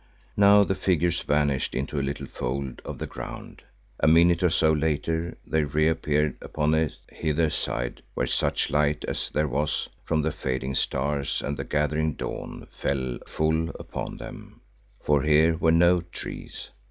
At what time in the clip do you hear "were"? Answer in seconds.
15.57-15.71